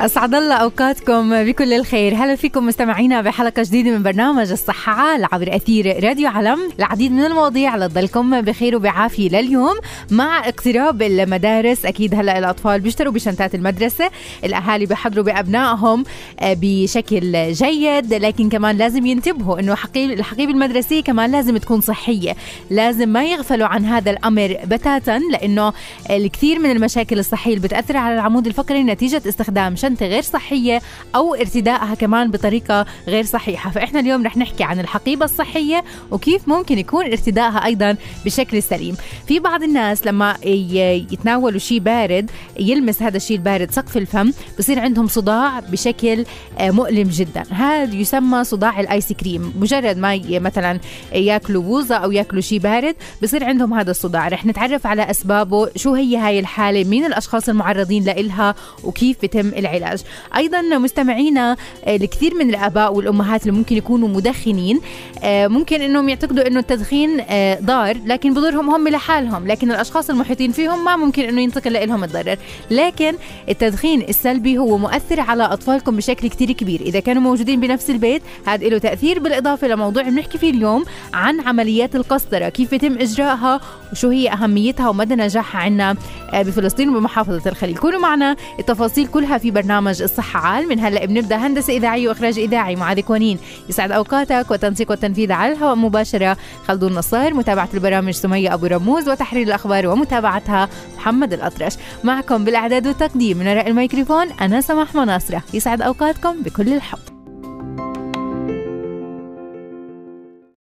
[0.00, 2.14] أسعد الله أوقاتكم بكل الخير.
[2.14, 6.58] هلا فيكم مستمعينا بحلقة جديدة من برنامج الصحة عال عبر أثير راديو علم.
[6.78, 9.74] العديد من المواضيع لتضلكم بخير وبعافية لليوم
[10.10, 11.86] مع اقتراب المدارس.
[11.86, 14.10] أكيد هلا الأطفال بيشتروا بشنطات المدرسة
[14.44, 16.04] الأهالي بيحضروا بأبنائهم
[16.40, 18.14] آه، بشكل جيد.
[18.14, 22.36] لكن كمان لازم ينتبهوا حقيب الحقيبة المدرسية كمان لازم تكون صحية.
[22.70, 25.72] لازم ما يغفلوا عن هذا الأمر بتاتا لأنه
[26.10, 30.82] الكثير من المشاكل الصحية اللي بتأثر على العمود الفقري نتيجة استخدام شنطة غير صحية
[31.14, 33.70] أو ارتدائها كمان بطريقة غير صحيحة.
[33.70, 38.96] فإحنا اليوم رح نحكي عن الحقيبة الصحية وكيف ممكن يكون ارتدائها أيضا بشكل سليم.
[39.26, 45.06] في بعض الناس لما يتناولوا شيء بارد يلمس هذا الشيء البارد سقف الفم بصير عندهم
[45.06, 46.24] صداع بشكل
[46.58, 47.42] آه، مؤلم جدا.
[47.50, 49.52] هذا يسمى صداع الآيس كريم.
[49.56, 50.80] مجرد ما مثلا
[51.12, 54.28] ياكلوا بوظة أو ياكلوا شيء بارد بصير عندهم هذا الصداع.
[54.28, 58.54] رح نتعرف على أسبابه شو هي هاي الحالة مين الأشخاص المعرضين لإلها
[58.84, 59.79] وكيف بتم العلاج.
[59.80, 60.02] العلاج.
[60.36, 64.80] أيضا مستمعينا آه، الكثير من الآباء والأمهات اللي ممكن يكونوا مدخنين
[65.22, 70.52] آه، ممكن إنهم يعتقدوا إنه التدخين آه، ضار لكن بضرهم هم لحالهم لكن الأشخاص المحيطين
[70.52, 72.36] فيهم ما ممكن إنه ينتقل لهم الضرر.
[72.70, 73.14] لكن
[73.48, 76.80] التدخين السلبي هو مؤثر على أطفالكم بشكل كثير كبير.
[76.80, 79.18] إذا كانوا موجودين بنفس البيت هذا له تأثير.
[79.18, 80.84] بالإضافة لموضوع بنحكي فيه اليوم
[81.14, 83.60] عن عمليات القسطرة كيف يتم إجراءها
[83.92, 85.96] وشو هي أهميتها ومدى نجاحها عندنا
[86.32, 87.76] بفلسطين وبمحافظة الخليل.
[87.76, 90.68] كونوا معنا التفاصيل كلها في برنامج برنامج الصحة عال.
[90.68, 92.76] من هلا بنبدأ هندسة إذاعية وإخراج إذاعي.
[92.76, 95.74] معاذ كونين يسعد أوقاتك وتنسيق والتنفيذ على الهواء.
[95.74, 96.36] مباشرة
[96.68, 101.72] خلدون نصار متابعة البرامج سمية أبو رموز وتحرير الأخبار ومتابعتها محمد الأطرش.
[102.04, 105.42] معكم بالإعداد والتقديم من وراء الميكروفون أنا سماح مناصرة.
[105.54, 107.09] يسعد أوقاتكم بكل الحب.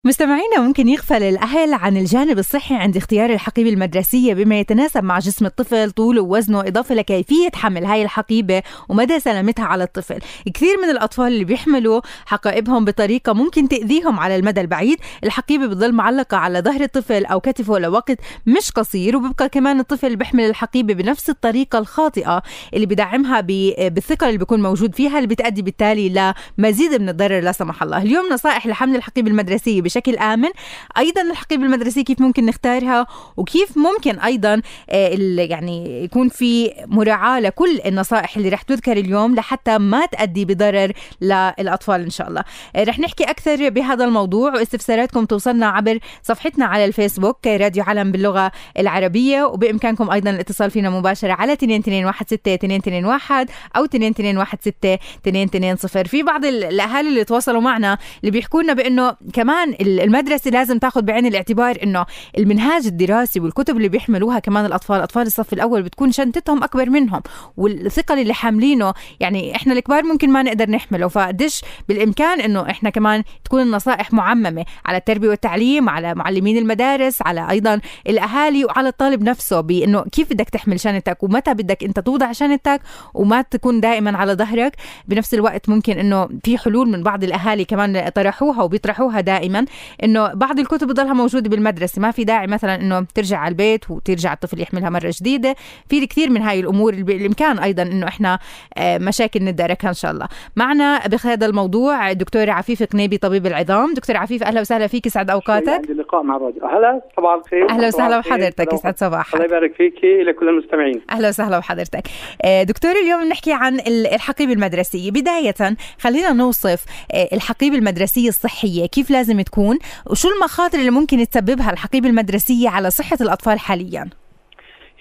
[0.08, 5.46] مستمعينا ممكن يغفل الأهل عن الجانب الصحي عند اختيار الحقيبة المدرسية بما يتناسب مع جسم
[5.46, 10.20] الطفل طوله ووزنه إضافة لكيفية حمل هاي الحقيبة ومدى سلامتها على الطفل.
[10.54, 14.98] كثير من الأطفال اللي بيحملوا حقائبهم بطريقة ممكن تأذيهم على المدى البعيد.
[15.24, 20.44] الحقيبة بتضل معلقة على ظهر الطفل أو كتفه لوقت مش قصير وبيبقى كمان الطفل بيحمل
[20.44, 27.02] الحقيبة بنفس الطريقة الخاطئة اللي بدعمها بالثقل اللي بيكون موجود فيها اللي بتأدي بالتالي لمزيد
[27.02, 28.02] من الضرر لا سمح الله.
[28.02, 30.50] اليوم نصائح لحمل الحقيبة المدرسية بشكل آمن.
[30.98, 37.80] أيضا الحقيبة المدرسية كيف ممكن نختارها؟ وكيف ممكن أيضا آه، يعني يكون في مراعاة لكل
[37.86, 40.92] النصائح اللي رح تذكر اليوم لحتى ما تأدي بضرر
[41.22, 42.44] للأطفال إن شاء الله.
[42.76, 48.52] آه، رح نحكي أكثر بهذا الموضوع واستفساراتكم توصلنا عبر صفحتنا على الفيسبوك راديو علم باللغة
[48.80, 49.44] العربية.
[49.44, 53.46] وبإمكانكم أيضا الاتصال فينا مباشرة على 2216 221
[53.78, 60.52] أو 2216 220 في بعض الأهالي اللي تواصلوا معنا اللي بيحكوا لنا بأنه كمان المدرسة
[60.52, 62.06] لازم تاخذ بعين الاعتبار إنه
[62.38, 67.22] المنهاج الدراسي والكتب اللي بيحملوها كمان الأطفال أطفال الصف الأول بتكون شنطتهم أكبر منهم
[67.58, 73.24] والثقل اللي حاملينه يعني إحنا الكبار ممكن ما نقدر نحمله فقديش بالإمكان إنه إحنا كمان
[73.46, 79.62] تكون النصائح معممة على التربية والتعليم على معلمين المدارس على أيضا الأهالي وعلى الطالب نفسه
[79.62, 82.82] بإنه كيف بدك تحمل شنطتك ومتى بدك أنت توضع شنطتك
[83.14, 84.76] وما تكون دائما على ظهرك.
[85.08, 89.66] بنفس الوقت ممكن إنه في حلول من بعض الأهالي كمان طرحوها وبيطرحوها دائما.
[90.04, 94.34] إنه بعض الكتب بضلها موجودة بالمدرسة ما في داعي مثلا إنه ترجع على البيت وترجع
[94.34, 95.56] الطفل يحملها مرة جديدة.
[95.90, 98.40] في كثير من هاي الأمور اللي بالامكان أيضا إنه إحنا
[98.78, 100.28] آه، مشاكل نداركها إن شاء الله.
[100.56, 103.94] معنا بهذا الموضوع الدكتور عفيف قنيبي طبيب العظام.
[103.94, 105.70] دكتور عفيف أهلا وسهلا فيك يسعد أوقاتك.
[105.70, 106.66] عندي لقاء مع الراديو.
[106.66, 107.70] أهلا صباح الخير.
[107.70, 109.34] أهلا وسهلا بحضرتك يسعد صباحك.
[109.34, 109.94] الله يبارك فيك.
[110.28, 111.02] لكل المستمعين.
[111.12, 112.04] أهلا وسهلا بحضرتك
[112.42, 115.12] آه، دكتور اليوم بنحكي عن الحقيبة المدرسية.
[115.12, 118.86] بداية خلينا نوصف آه، الحقيبة المدرسية الصحية.
[118.86, 119.67] كيف لازم تكون؟
[120.12, 124.10] وشو المخاطر اللي ممكن تسببها الحقيبة المدرسية على صحة الأطفال حاليا؟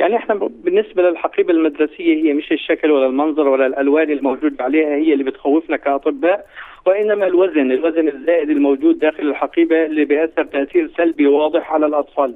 [0.00, 5.12] يعني إحنا بالنسبة للحقيبة المدرسية هي مش الشكل ولا المنظر ولا الألوان الموجود عليها هي
[5.12, 6.46] اللي بتخوفنا كأطباء
[6.86, 12.34] وإنما الوزن، الوزن الزائد الموجود داخل الحقيبة اللي بيأثر تأثير سلبي واضح على الأطفال.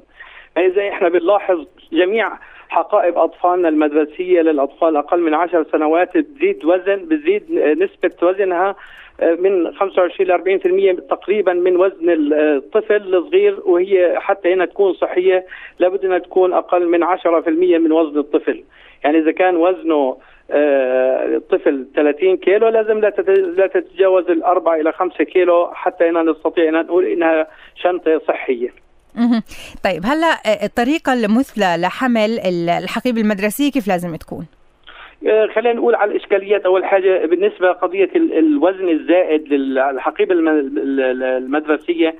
[0.55, 2.31] يعني زي إحنا بنلاحظ جميع
[2.71, 8.75] حقائب أطفالنا المدرسية للأطفال أقل من 10 سنوات بتزيد وزن بتزيد نسبة وزنها
[9.21, 15.45] من 25 ل 40% تقريبا من وزن الطفل الصغير وهي حتى هنا تكون صحية
[15.79, 18.63] لابد أنها تكون أقل من 10% من وزن الطفل.
[19.03, 20.17] يعني إذا كان وزنه
[20.51, 23.13] آه، طفل 30 كيلو لازم لا
[23.57, 28.73] لا تتجاوز الأربعة إلى 5 كيلو حتى أن نستطيع أن نقول إنها شنطة صحية
[29.83, 34.45] طيب هلا الطريقة المثلى لحمل الحقيبة المدرسية كيف لازم تكون؟
[35.27, 36.65] آه، خلينا نقول على الإشكاليات.
[36.65, 40.35] أول حاجة بالنسبة لقضية الوزن الزائد للحقيبه
[41.37, 42.15] المدرسية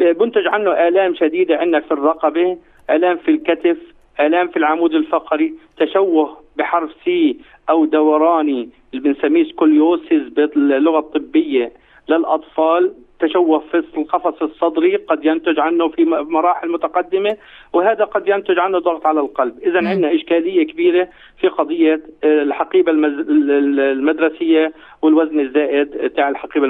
[0.00, 2.58] آه، بنتج عنه آلام شديدة عندنا في الرقبة
[2.90, 3.76] آلام في الكتف
[4.20, 7.36] آلام في العمود الفقري تشوه بحرف سي
[7.70, 11.72] أو دوراني اللي بنسميه scoliosis باللغة الطبية
[12.08, 12.94] للأطفال.
[13.20, 17.36] تشوه في القفص الصدري قد ينتج عنه في مراحل متقدمة
[17.72, 21.08] وهذا قد ينتج عنه ضغط على القلب، اذا عندنا إشكالية كبيرة
[21.40, 24.72] في قضية آه، الحقيبة المدرسية
[25.02, 26.66] والوزن الزائد تاع الحقيبة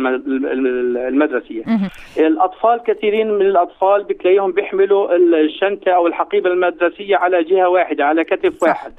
[1.08, 1.62] المدرسية.
[2.18, 8.62] الأطفال كثيرين من الأطفال بتلاقيهم بيحملوا الشنطه أو الحقيبة المدرسية على جهة واحدة على كتف
[8.62, 8.92] واحد.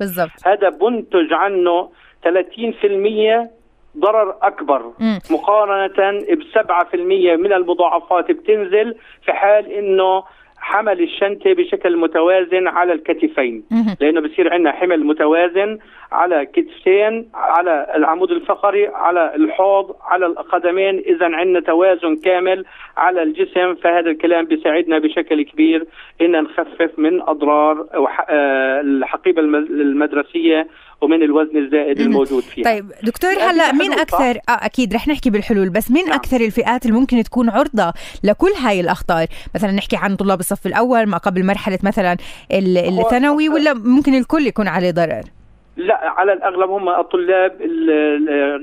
[0.45, 1.89] هذا بنتج عنه
[2.23, 3.49] 30%
[3.99, 4.81] ضرر أكبر.
[4.99, 5.17] م.
[5.31, 8.95] مقارنة ب 7% من المضاعفات بتنزل
[9.25, 10.23] في حال إنه
[10.59, 13.63] حمل الشنطة بشكل متوازن على الكتفين.
[14.01, 15.77] لأنه بصير عندنا حمل متوازن
[16.11, 20.99] على كتفين على العمود الفقري على الحوض على القدمين.
[20.99, 22.65] إذا عندنا توازن كامل
[22.97, 23.75] على الجسم.
[23.75, 25.87] فهذا الكلام بيساعدنا بشكل كبير
[26.21, 27.87] إن نخفف من أضرار
[28.29, 30.67] آه، الحقيبة المدرسية
[31.01, 32.65] ومن الوزن الزائد الموجود فيها.
[32.65, 36.13] طيب دكتور هلا مين أكثر؟ آه أكيد رح نحكي بالحلول بس مين نعم.
[36.13, 37.93] أكثر الفئات اللي ممكن تكون عرضة
[38.23, 39.25] لكل هاي الأخطار؟
[39.55, 42.17] مثلا نحكي عن طلاب الصف الأول ما قبل مرحلة مثلا
[42.51, 45.36] الثانوي ولا ممكن الكل يكون عليه ضرر؟
[45.77, 47.61] لا على الأغلب هم الطلاب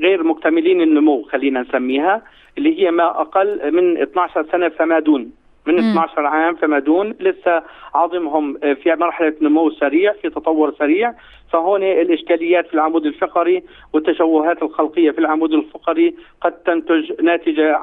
[0.03, 2.23] غير مكتملين النمو خلينا نسميها
[2.59, 5.33] اللي هي ما أقل من 12 سنة فما دون.
[5.67, 7.63] من 12 عام فما دون لسه
[7.95, 11.15] عظمهم في مرحلة نمو سريع في تطور سريع.
[11.55, 13.63] فهون الإشكاليات في العمود الفقري
[13.93, 17.77] والتشوهات الخلقية في العمود الفقري قد تنتج ناتجه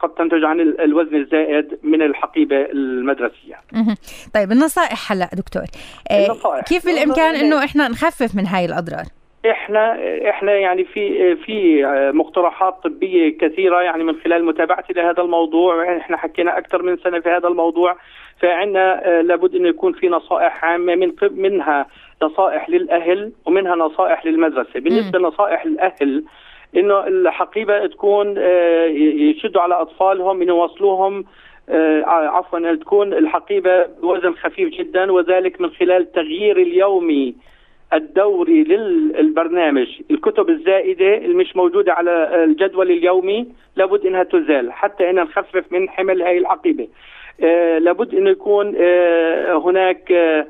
[0.00, 3.56] قد تنتج عن الوزن الزائد من الحقيبة المدرسية.
[4.34, 5.62] طيب النصائح هلا دكتور
[6.10, 6.64] آه، النصائح.
[6.64, 9.04] كيف بالإمكان إنه إحنا نخفف من هاي الأضرار؟
[9.50, 9.98] إحنا
[10.30, 11.84] إحنا يعني في في
[12.14, 17.28] مقترحات طبية كثيرة يعني من خلال متابعتي لهذا الموضوع إحنا حكينا أكثر من سنة في
[17.28, 17.96] هذا الموضوع
[18.40, 21.86] فعندنا آه، لابد انه يكون في نصائح عامة من منها
[22.22, 24.80] نصائح للأهل ومنها نصائح للمدرسة.
[24.80, 26.24] بالنسبة لنصائح الأهل
[26.76, 31.24] إنه الحقيبة تكون آه، يشدوا على أطفالهم يوصلوهم
[31.68, 37.34] آه، عفوا تكون الحقيبة بوزن خفيف جدا وذلك من خلال تغيير اليومي
[37.92, 39.88] الدوري للبرنامج.
[40.10, 43.46] الكتب الزائدة اللي مش موجودة على الجدول اليومي
[43.76, 46.88] لابد إنها تزال حتى ان نخفف من حمل هذه الحقيبه
[47.44, 50.46] آه لابد إنه يكون آه هناك آه آه،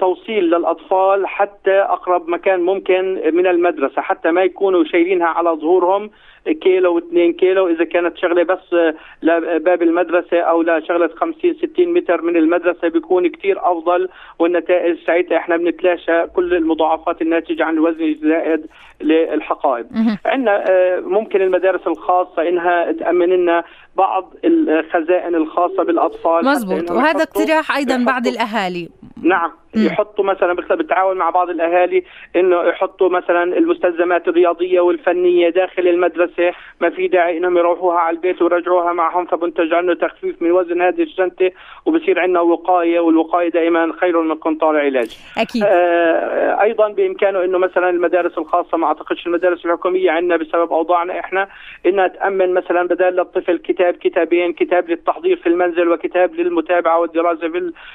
[0.00, 6.10] توصيل للأطفال حتى أقرب مكان ممكن من المدرسة حتى ما يكونوا شايلينها على ظهورهم
[6.52, 7.68] كيلو واثنين كيلو.
[7.68, 13.28] إذا كانت شغلة بس آه، لباب المدرسة أو لشغله 50 60 متر من المدرسة بيكون
[13.28, 14.08] كثير أفضل.
[14.38, 18.66] والنتائج ساعتها إحنا بنتلاشى كل المضاعفات الناتجة عن الوزن الزائد
[19.00, 19.86] للحقائب.
[20.26, 23.64] عندنا آه، ممكن المدارس الخاصة إنها تأمن لنا
[23.98, 26.90] بعض الخزائن الخاصة بالأطفال مزبوط.
[26.90, 28.88] وهذا اقتراح أيضا بعض الأهالي.
[29.22, 29.52] نعم.
[29.86, 32.02] يحطوا مثلا بالتعاون مع بعض الأهالي
[32.36, 38.42] إنه يحطوا مثلا المستلزمات الرياضية والفنية داخل المدرسة ما في داعي إنهم يروحوها على البيت
[38.42, 39.26] ويرجعوها معهم.
[39.26, 41.50] فبنتج عنه تخفيف من وزن هذه الشنطه
[41.86, 45.18] وبصير عندنا وقاية والوقاية دائما خير من قنطار علاج.
[45.38, 45.62] أكيد.
[45.66, 51.48] آه أيضا بإمكانه إنه مثلا المدارس الخاصة ما أعتقدش المدارس الحكومية عندنا بسبب أوضاعنا إحنا
[51.86, 57.48] إنها تأمن مثلا بدل للطفل كتاب كتابين كتاب للتحضير في المنزل وكتاب للمتابعة والدراسة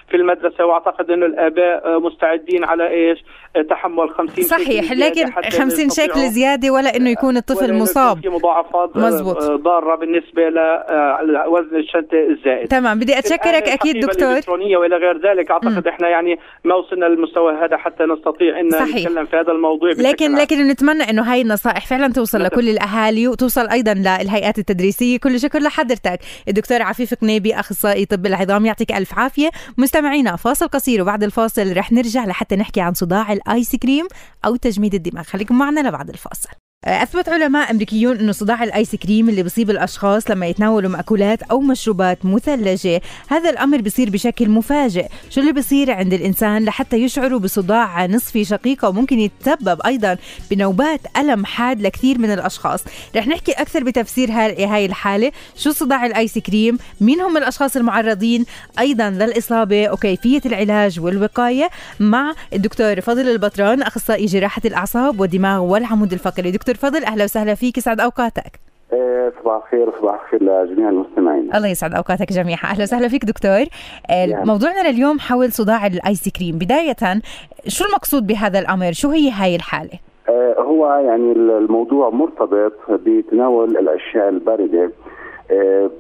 [0.10, 0.66] في المدرسة.
[0.66, 3.24] وأعتقد إنه الآباء مستعدين على إيش؟
[3.70, 8.22] تحمل 50 صحيح لكن 50 شكل زيادة ولا إنه يكون الطفل مصاب.
[8.22, 9.44] في مضاعفات مزبوط.
[9.44, 10.42] ضارة بالنسبة
[11.22, 12.68] لوزن الشنطة الزائد.
[12.68, 14.30] تمام بدي أتشكرك أكيد دكتور.
[14.30, 15.90] الإلكترونية وإلى غير ذلك أعتقد م.
[15.90, 18.96] إحنا يعني ما وصلنا للمستوى هذا حتى نستطيع إن صحيح.
[18.96, 22.48] نتكلم في هذا الموضوع لكن لكن نتمنى إنه هاي النصائح فعلا توصل نعم.
[22.48, 25.18] لكل الأهالي وتوصل أيضا للهيئات التدريسية.
[25.18, 26.20] كل شكر لحضرتك.
[26.48, 29.50] الدكتور عفيف قنيبي أخصائي طب العظام يعطيك ألف عافية.
[29.78, 34.08] مستمعينا فاصل قصير وبعد الفاصل رح نرجع لحتى نحكي عن صداع الآيس كريم
[34.46, 35.24] أو تجميد الدماغ.
[35.24, 36.50] خليكم معنا لبعد الفاصل.
[36.86, 42.26] أثبت علماء أمريكيون أنه صداع الآيس كريم اللي بصيب الأشخاص لما يتناولوا مأكولات أو مشروبات
[42.26, 43.02] مثلجة.
[43.28, 45.08] هذا الأمر بصير بشكل مفاجئ.
[45.30, 50.18] شو اللي بصير عند الإنسان لحتى يشعروا بصداع نصفي شقيقة وممكن يتسبب أيضا
[50.52, 52.84] بنوبات ألم حاد لكثير من الأشخاص.
[53.16, 55.32] رح نحكي أكثر بتفسير هاي الحالة.
[55.58, 58.46] شو صداع الآيس كريم؟ مين هم الأشخاص المعرضين؟
[58.80, 66.52] أيضا للإصابة وكيفية العلاج والوقاية مع الدكتور فضل البطران أخصائي جراحة الأعصاب والدماغ والعمود الفقري.
[66.52, 68.60] دكتور دكتور فضل أهلا وسهلا فيك يسعد أوقاتك.
[68.94, 71.56] إيه، صباح الخير صباح الخير لجميع المستمعين.
[71.56, 72.64] الله يسعد أوقاتك جميعا.
[72.64, 73.66] أهلا وسهلا فيك دكتور.
[74.10, 74.46] يعني.
[74.46, 76.58] موضوعنا لليوم حول صداع الآيس كريم.
[76.58, 77.22] بداية
[77.68, 80.00] شو المقصود بهذا الأمر؟ شو هي هاي الحالة؟
[80.30, 84.92] آه هو يعني الموضوع مرتبط بتناول الأشياء الباردة.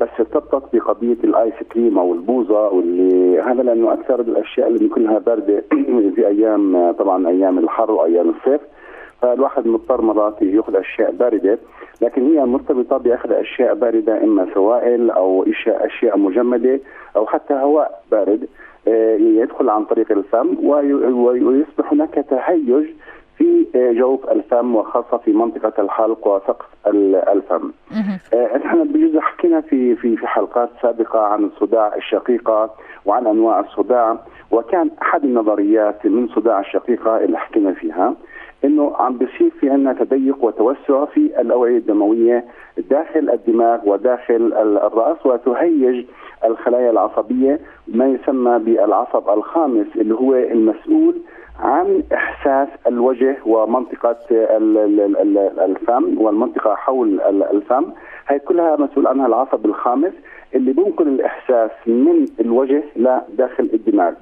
[0.02, 5.64] بس ارتبطت بقضية الآيس كريم أو البوظة واللي هذا لأنه أكثر الأشياء اللي كلها باردة
[6.16, 8.62] في أيام طبعا أيام الحر وأيام الصيف.
[9.24, 11.60] فالواحد مضطر مرات ياخذ أشياء باردة
[12.02, 16.80] لكن هي مرتبطة بأخذ أشياء باردة إما سوائل أو اشياء أشياء مجمدة
[17.16, 18.48] أو حتى هواء بارد
[18.88, 22.86] آه، يدخل عن طريق الفم ويصبح هناك تهيج
[23.38, 27.72] في جوف الفم وخاصة في منطقة الحلق وسقف الفم.
[28.34, 32.70] آه، نحن بجوز حكينا في في في حلقات سابقة عن الصداع الشقيقة
[33.06, 34.18] وعن أنواع الصداع
[34.52, 38.16] وكان أحد النظريات من صداع الشقيقة اللي حكينا فيها
[38.66, 42.46] إنه عم بصير في عندنا تضيق وتوسع في الأوعية الدموية
[42.90, 44.54] داخل الدماغ وداخل
[44.84, 46.06] الرأس وتهيج
[46.46, 51.16] الخلايا العصبية ما يسمى بالعصب الخامس اللي هو المسؤول
[51.60, 54.18] عن إحساس الوجه ومنطقة
[55.66, 57.86] الفم والمنطقة حول الفم.
[58.28, 60.14] هي كلها مسؤول عنها العصب الخامس.
[60.56, 64.14] اللي بينقل الإحساس من الوجه لداخل الدماغ.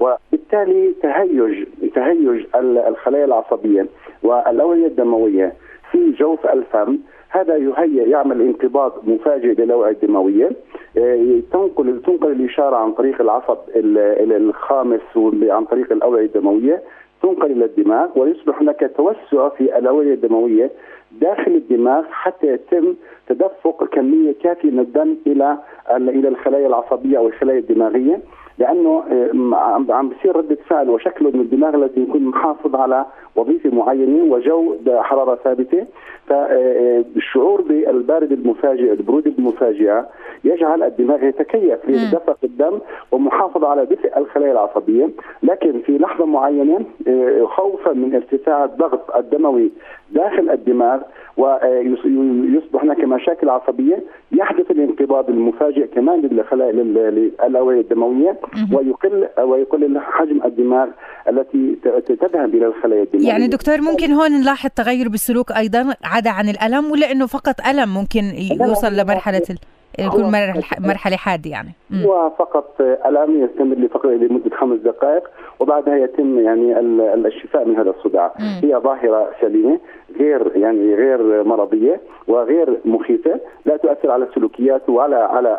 [0.00, 2.44] وبالتالي تهيج تهيج
[2.88, 3.86] الخلايا العصبية
[4.22, 5.52] والأوعية الدموية
[5.90, 6.98] في جوف الفم.
[7.30, 10.50] هذا يهيئ يعمل انقباض مفاجئ للاوعيه الدموية.
[10.98, 15.00] آه، تنقل تنقل الإشارة عن طريق العصب الخامس
[15.42, 16.82] عن طريق الأوعية الدموية.
[17.22, 20.70] تنقل إلى الدماغ ويصبح هناك توسع في الأوعية الدموية.
[21.12, 22.94] داخل الدماغ حتى يتم
[23.28, 25.58] تدفق كميه كافيه من الدم إلى
[25.90, 28.20] إلى الخلايا العصبية أو الخلايا الدماغية
[28.58, 34.32] لأنه آه، عم بصير ردة فعل وشكله من الدماغ الذي يكون محافظ على وظيفة معينة
[34.32, 35.86] وجو حرارة ثابتة.
[36.26, 40.08] فالشعور بالبارد المفاجئ البروده المفاجئة
[40.44, 42.78] يجعل الدماغ يتكيف لدفق الدم
[43.12, 45.10] ومحافظة على دفء الخلايا العصبية.
[45.42, 49.70] لكن في لحظة معينة آه، خوفا من ارتفاع الضغط الدموي
[50.14, 51.00] داخل الدماغ
[51.36, 54.02] ويصبح هناك مشاكل عصبية
[54.32, 58.38] يحدث الانقباض المفاجئ كمان للخلايا للاوعيه الدموية
[58.72, 60.88] ويقل ويقل حجم الدماغ
[61.28, 61.76] التي
[62.20, 63.28] تذهب إلى الخلايا الدموية.
[63.28, 67.94] يعني دكتور ممكن هون نلاحظ تغير بالسلوك أيضا عدا عن الألم ولا إنه فقط ألم
[67.94, 68.22] ممكن
[68.60, 69.56] يوصل لمرحلة يكون
[69.98, 71.74] مرحله مرحلة حادة يعني.
[72.04, 75.30] هو فقط الام يستمر فقط لمده خمس دقائق
[75.60, 76.80] وبعدها يتم يعني
[77.14, 78.34] الشفاء من هذا الصداع.
[78.40, 78.60] مم.
[78.62, 79.78] هي ظاهرة سليمة
[80.18, 85.58] غير يعني غير مرضية وغير مخيفة لا تؤثر على السلوكيات وعلى على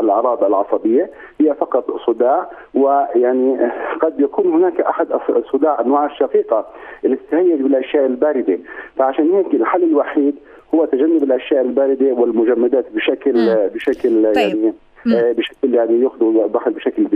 [0.00, 1.10] الأعراض العصبية.
[1.40, 3.70] هي فقط صداع ويعني
[4.02, 5.08] قد يكون هناك أحد
[5.52, 6.66] صداع انواع الشقيقه
[7.04, 8.58] اللي تتهيج بالأشياء الباردة.
[8.96, 10.34] فعشان هيك الحل الوحيد
[10.74, 13.54] هو تجنب الأشياء الباردة والمجمدات بشكل.
[13.74, 14.56] بشكل طيب.
[14.56, 14.72] يعني
[15.06, 17.08] بشكل يعني ياخذوا البحر بشكل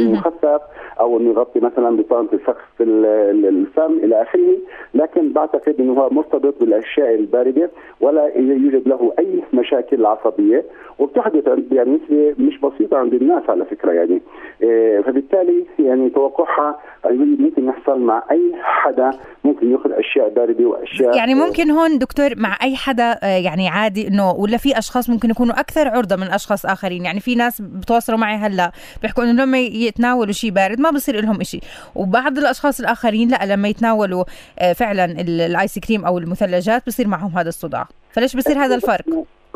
[0.00, 0.60] مخفف
[1.00, 4.56] أو إنه يغطي مثلا بطانه السقف الفم إلى آخره.
[4.94, 10.64] لكن بعتقد إنه هو مرتبط بالأشياء الباردة ولا يوجد له أي مشاكل عصبية.
[10.98, 14.22] وبتحدث يعني نسبة مش بسيطة عند الناس على فكرة يعني.
[14.62, 16.78] آه، فبالتالي يعني توقعها
[17.10, 19.10] ممكن يحصل مع أي حدا
[19.44, 24.08] ممكن يأخذ أشياء باردة وأشياء يعني ممكن هون دكتور مع أي حدا آه، يعني عادي
[24.08, 28.18] إنه ولا في أشخاص ممكن يكونوا أكثر عرضة من أشخاص آخرين؟ يعني في ناس بتواصلوا
[28.18, 28.70] معي هلا
[29.02, 31.60] بيحكوا إنه لما يتناولوا شيء بارد ما بصير لهم شيء
[31.94, 34.24] وبعض الأشخاص الآخرين لا لما يتناولوا
[34.58, 37.84] آه، فعلا الآيس كريم أو المثلجات بصير معهم هذا الصداع.
[38.10, 39.04] فليش بصير هذا الفرق؟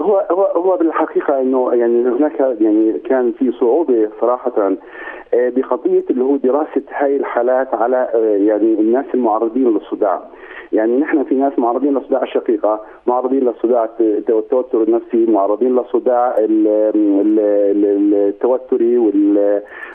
[0.01, 4.53] هو هو هو بالحقيقة إنه يعني هناك يعني كان في صعوبة صراحة
[5.35, 8.09] آه، بقضيه اللي هو دراسة هاي الحالات على
[8.49, 10.23] يعني الناس المعرضين للصداع.
[10.73, 16.35] يعني نحن في ناس معرضين لصداع الشقيقة، معرضين لصداع التوتر النفسي، معرضين لصداع
[18.39, 18.99] التوتري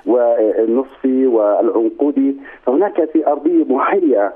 [0.05, 4.33] والنصفي والعنقودي، فهناك في أرضية مهيئة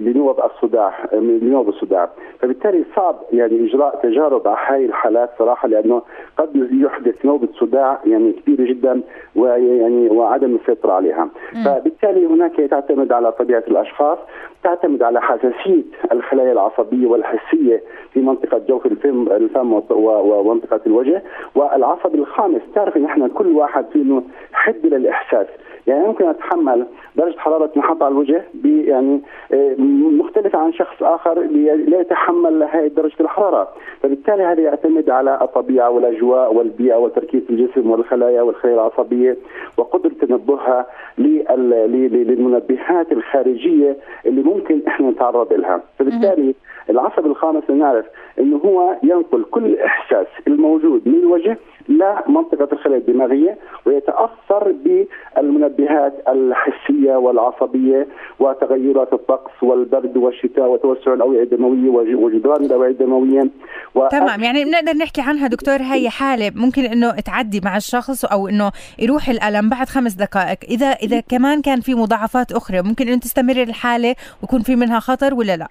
[0.00, 2.08] لنوب الصداع لنوب الصداع.
[2.38, 6.02] فبالتالي صعب يعني إجراء تجارب على هاي الحالات صراحة لأنه
[6.36, 9.00] قد يحدث نوبه صداع يعني كبيره جدا
[9.36, 11.28] ويعني وعدم السيطره عليها.
[11.64, 14.18] فبالتالي هناك تعتمد على طبيعة الأشخاص
[14.62, 21.22] تعتمد على حساسية الخلايا العصبية والحسية في منطقة جوف الفم الفم ومنطقة الوجه.
[21.54, 25.46] والعصب الخامس تعرف إن إحنا كل واحد فينا حد للإحساس.
[25.86, 26.86] يعني ممكن أتحمل
[27.16, 29.20] درجة حرارة تنحط على الوجه يعني
[29.52, 29.74] آه،
[30.18, 31.40] مختلفة عن شخص آخر
[31.88, 33.68] لا يتحمل هذه درجة الحرارة،
[34.02, 39.36] فبالتالي هذا يعتمد على الطبيعة والأجواء والبيئة وتركيز الجسم والخلايا والخلايا العصبية
[39.76, 40.86] وقدرة تنبهها
[41.18, 46.54] للمنبهات الخارجية اللي ممكن إحنا نتعرض لها، فبالتالي
[46.90, 48.04] العصب الخامس نعرف
[48.38, 58.08] إنه هو ينقل كل إحساس الموجود من الوجه لمنطقه الخلايا الدماغية ويتأثر بالمنبهات الحسية والعصبية
[58.40, 63.50] وتغيرات الطقس والبرد والشتاء وتوسع الأوعية الدموية وجدران الأوعية الدموية
[63.94, 64.08] و...
[64.08, 68.70] تمام يعني بنقدر نحكي عنها دكتور هي حالة ممكن إنه تعدي مع الشخص أو إنه
[68.98, 73.62] يروح الألم بعد خمس دقائق إذا إذا كمان كان في مضاعفات أخرى ممكن إنه تستمر
[73.62, 75.68] الحالة ويكون في منها خطر ولا لا؟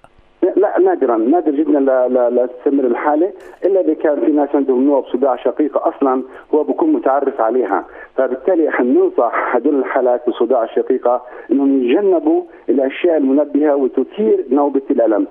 [0.78, 3.32] نادرا نادر جدا لا, لا, تستمر الحالة
[3.64, 6.22] إلا إذا كان في ناس عندهم نوع صداع شقيقه أصلا
[6.54, 7.84] هو بكون متعرف عليها.
[8.16, 15.26] فبالتالي إحنا ننصح هدول الحالات بصداع الشقيقة إنهم يتجنبوا الأشياء المنبهة وتثير نوبة الألم.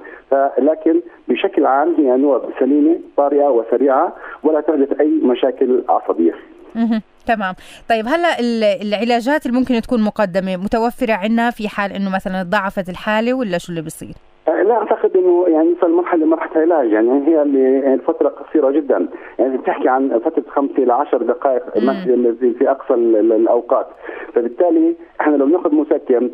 [0.59, 6.33] لكن بشكل عام هي نوع سليمة طارئة وسريعة ولا تحدث أي مشاكل عصبية.
[7.27, 7.53] تمام.
[7.89, 8.39] طيب هلأ
[8.81, 13.69] العلاجات اللي ممكن تكون مقدمة متوفرة عندنا في حال إنه مثلا ضعفت الحالة ولا شو
[13.71, 14.13] اللي بيصير؟
[14.47, 16.91] لا أعتقد إنه يعني يوصل مرحله مرحله علاج.
[16.91, 19.07] يعني هي اللي الفترة قصيرة جدا.
[19.39, 21.69] يعني بتحكي عن فترة خمس إلى عشر دقائق
[22.59, 23.87] في أقصى الأوقات.
[24.33, 26.29] فبالتالي إحنا لو ناخذ مسكن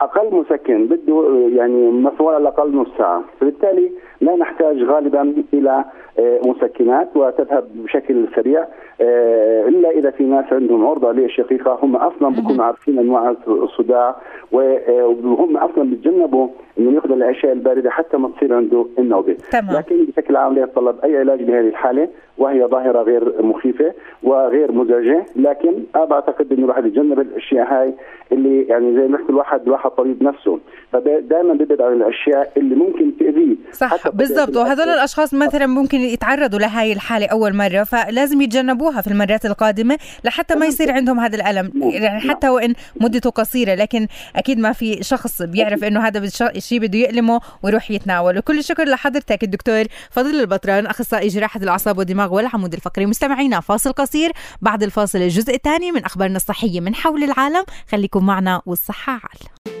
[0.00, 3.22] أقل مسكن بده يعني مفعول على الأقل نص ساعة.
[3.40, 3.92] فبالتالي
[4.24, 5.84] لا نحتاج غالبا إلى
[6.18, 8.66] آه، مسكنات وتذهب بشكل سريع
[9.00, 11.78] آه، إلا إذا في ناس عندهم عرضة للشقيقة.
[11.82, 14.16] هم أصلا بيكونوا عارفين أنواع الصداع
[14.54, 19.36] آه، وهم أصلا بيتجنبوا إنه ياخذ الأشياء الباردة حتى ما تصير عنده النوبة.
[19.50, 19.76] تمام.
[19.76, 25.26] لكن بشكل عام لا يتطلب أي علاج بهذه الحالة وهي ظاهرة غير مخيفة وغير مزعجة.
[25.36, 27.94] لكن أنا بعتقد إنه الواحد يتجنب الأشياء هاي
[28.32, 30.58] اللي يعني زي ما قلت الواحد الواحد طبيب نفسه.
[30.92, 33.56] فدائما بيبعد عن الأشياء اللي ممكن تأذيه.
[33.72, 34.08] صح.
[34.14, 34.56] بالضبط.
[34.56, 40.54] وهذول الأشخاص مثلا ممكن يتعرضوا لهي الحالة أول مرة فلازم يتجنبوها في المرات القادمة لحتى
[40.54, 41.72] ما يصير عندهم هذا الألم.
[41.82, 44.06] يعني حتى وإن مدته قصيرة لكن
[44.36, 48.40] أكيد ما في شخص بيعرف إنه هذا الشيء بده يألمه ويروح يتناوله.
[48.40, 53.06] كل الشكر لحضرتك الدكتور فضل البطران أخصائي جراحة الأعصاب والدماغ والعمود الفقري.
[53.06, 54.32] مستمعينا فاصل قصير.
[54.60, 57.64] بعد الفاصل الجزء الثاني من أخبارنا الصحية من حول العالم.
[57.92, 59.73] خليكم معنا والصحة عال.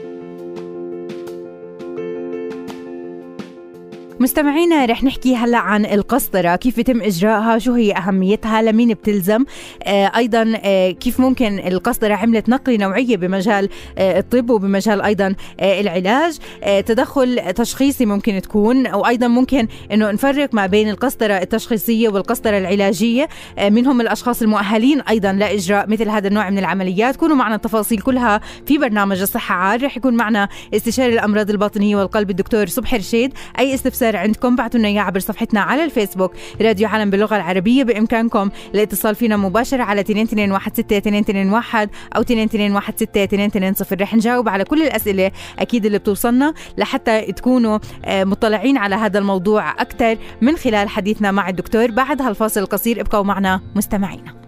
[4.20, 9.44] مستمعينا رح نحكي هلا عن القسطرة كيف يتم إجراءها شو هي أهميتها لمين بتلزم؟
[9.82, 15.80] آه أيضا آه كيف ممكن القسطرة عملت نقلة نوعية بمجال آه الطب وبمجال أيضا آه
[15.80, 22.58] العلاج؟ آه تدخل تشخيصي ممكن تكون وأيضا ممكن إنه نفرق ما بين القسطرة التشخيصية والقسطرة
[22.58, 23.28] العلاجية.
[23.58, 27.16] آه من هم الأشخاص المؤهلين أيضا لإجراء مثل هذا النوع من العمليات.
[27.16, 32.30] كونوا معنا التفاصيل كلها في برنامج الصحة عال رح يكون معنا استشاري الأمراض الباطنية والقلب
[32.30, 33.32] الدكتور صبحي رشيد.
[33.58, 34.56] أي استفسار استفسار عندكم.
[34.56, 39.82] بعتوا لنا إياه عبر صفحتنا على الفيسبوك راديو عالم باللغة العربية بإمكانكم الاتصال فينا مباشرة
[39.82, 48.24] على 2216 أو 2216 رح نجاوب على كل الأسئلة أكيد اللي بتوصلنا لحتى تكونوا آه،
[48.24, 53.00] مطلعين على هذا الموضوع أكثر من خلال حديثنا مع الدكتور بعد هالفاصل القصير.
[53.00, 54.43] ابقوا معنا مستمعينا.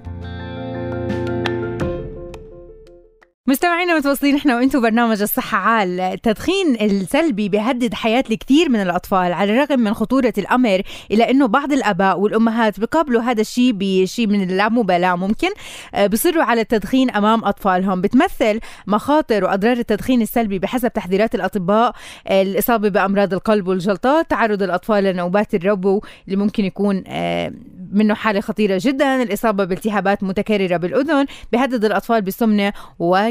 [3.49, 6.01] مستمعينا متواصلين إحنا وأنتم برنامج الصحة عال.
[6.01, 11.73] التدخين السلبي بيهدد حياة الكثير من الأطفال على الرغم من خطورة الأمر إلا أنه بعض
[11.73, 15.49] الآباء والأمهات بيقابلوا هذا الشيء بشيء من اللامبالاة ممكن
[15.95, 18.01] آه، بصروا على التدخين أمام أطفالهم.
[18.01, 21.93] بتمثل مخاطر وأضرار التدخين السلبي بحسب تحذيرات الأطباء
[22.27, 27.53] آه، الإصابة بأمراض القلب والجلطات تعرض الأطفال لنوبات الربو اللي ممكن يكون آه،
[27.93, 32.73] منه حالة خطيرة جدا الإصابة بالتهابات متكررة بالأذن بهدد الأطفال بالسمنة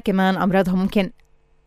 [0.06, 1.12] وكمان أمراضهم ممكن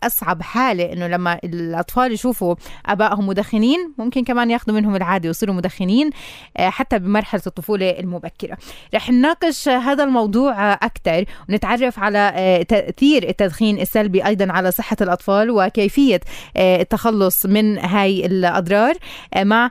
[0.03, 2.55] أصعب حالة إنه لما الأطفال يشوفوا
[2.87, 6.11] أبائهم مدخنين ممكن كمان ياخذوا منهم العادة ويصيروا مدخنين
[6.57, 8.57] آه، حتى بمرحلة الطفولة المبكرة.
[8.95, 15.51] رح نناقش هذا الموضوع أكثر ونتعرف على آه، تأثير التدخين السلبي أيضا على صحة الأطفال
[15.51, 16.21] وكيفية
[16.57, 18.95] آه، التخلص من هاي الأضرار
[19.37, 19.71] مع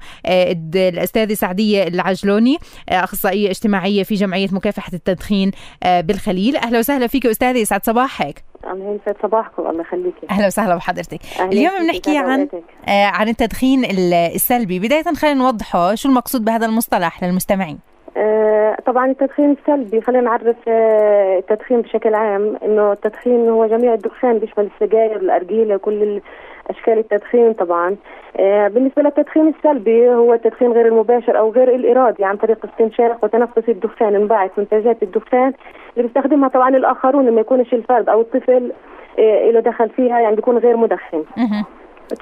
[0.75, 2.57] الأستاذة سعدية العجلوني
[2.89, 5.51] أخصائية اجتماعية في جمعية مكافحة التدخين
[5.85, 6.55] بالخليل.
[6.55, 8.43] أهلا وسهلا فيك أستاذة يسعد صباحك.
[8.71, 10.27] الله يسعد صباحكم الله يخليكي.
[10.31, 11.19] أهلا وسهلا بحضرتك.
[11.41, 12.47] اليوم بنحكي عن
[12.87, 13.85] آه عن التدخين
[14.35, 14.79] السلبي.
[14.79, 17.79] بداية خلينا نوضحه شو المقصود بهذا المصطلح للمستمعين؟
[18.17, 24.39] آه طبعا التدخين السلبي خلينا نعرف آه التدخين بشكل عام إنه التدخين هو جميع الدخان
[24.39, 26.21] بيشمل السجاير الأرجيلة كل
[26.69, 27.95] أشكال التدخين طبعا.
[28.37, 33.69] آه بالنسبة للتدخين السلبي هو التدخين غير المباشر أو غير الإرادي عن طريق استنشاق وتنفس
[33.69, 35.53] الدخان انبعث منتجات الدخان
[35.97, 38.71] اللي بيستخدمها طبعا الآخرون لما يكونش الفرد أو الطفل
[39.19, 41.23] آه له دخل فيها يعني بيكون غير مدخن.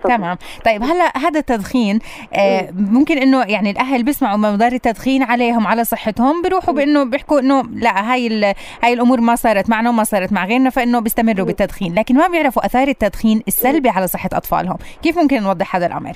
[0.04, 0.38] تمام.
[0.66, 2.00] طيب هلا هذا التدخين
[2.34, 7.62] آه ممكن إنه يعني الأهل بيسمعوا مضار التدخين عليهم على صحتهم بيروحوا بإنه بيحكوا إنه
[7.62, 11.96] لا هاي هاي الأمور ما صارت معنا وما صارت مع غيرنا فإنه بيستمروا بالتدخين.
[11.96, 14.78] لكن ما بيعرفوا أثار التدخين السلبي على صحة أطفالهم.
[15.04, 16.14] كيف ممكن نوضح هذا الأمر؟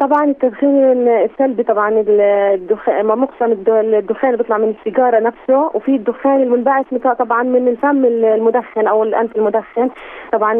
[0.00, 6.86] طبعا التدخين السلبي طبعا الدخان مقسم الدخان اللي بيطلع من السيجارة نفسه وفي الدخان المنبعث
[7.18, 9.90] طبعا من الفم المدخن أو الأنف المدخن.
[10.32, 10.54] طبعا